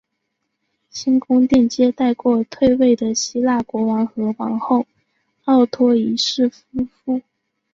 [0.89, 4.87] 新宫殿接待过退位的希腊国王和王后
[5.43, 7.21] 奥托一世夫妇。